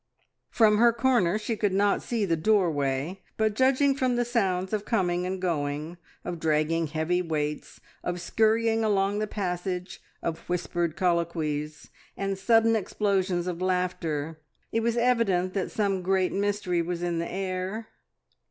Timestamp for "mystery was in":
16.33-17.19